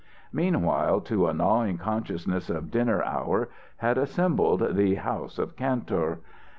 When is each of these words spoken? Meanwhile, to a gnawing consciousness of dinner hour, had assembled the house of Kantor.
Meanwhile, 0.33 1.01
to 1.01 1.27
a 1.27 1.31
gnawing 1.31 1.77
consciousness 1.77 2.49
of 2.49 2.71
dinner 2.71 3.03
hour, 3.03 3.49
had 3.77 3.99
assembled 3.99 4.75
the 4.75 4.95
house 4.95 5.37
of 5.37 5.55
Kantor. 5.55 6.21